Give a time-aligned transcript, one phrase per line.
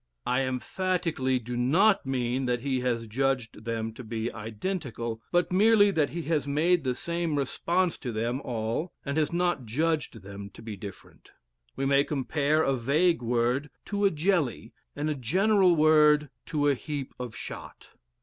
[0.25, 5.91] I emphatically do not mean that he has judged them to be identical, but merely
[5.91, 10.49] that he has made the same response to them all and has not judged them
[10.55, 11.29] to be different.
[11.75, 16.73] We may compare a vague word to a jelly and a general word to a
[16.73, 17.89] heap of shot.